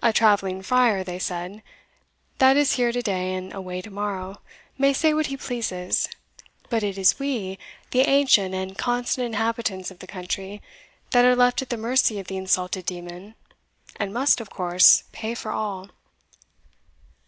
A 0.00 0.12
travelling 0.12 0.62
friar, 0.62 1.02
they 1.02 1.18
said, 1.18 1.64
that 2.38 2.56
is 2.56 2.74
here 2.74 2.92
to 2.92 3.02
day 3.02 3.34
and 3.34 3.52
away 3.52 3.82
to 3.82 3.90
morrow, 3.90 4.42
may 4.78 4.92
say 4.92 5.12
what 5.12 5.26
he 5.26 5.36
pleases: 5.36 6.08
but 6.68 6.84
it 6.84 6.96
is 6.96 7.18
we, 7.18 7.58
the 7.90 8.02
ancient 8.02 8.54
and 8.54 8.78
constant 8.78 9.26
inhabitants 9.26 9.90
of 9.90 9.98
the 9.98 10.06
country, 10.06 10.62
that 11.10 11.24
are 11.24 11.34
left 11.34 11.62
at 11.62 11.70
the 11.70 11.76
mercy 11.76 12.20
of 12.20 12.28
the 12.28 12.36
insulted 12.36 12.86
demon, 12.86 13.34
and 13.96 14.14
must, 14.14 14.40
of 14.40 14.50
course, 14.50 15.02
pay 15.10 15.34
for 15.34 15.50
all. 15.50 15.88